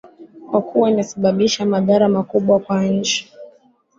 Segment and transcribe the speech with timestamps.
[0.49, 3.33] kwa kuwa imesababisha madhara makubwa kwa nchi